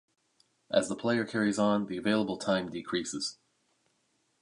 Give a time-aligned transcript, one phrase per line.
[0.71, 3.37] As the player carries on, the available time decreases.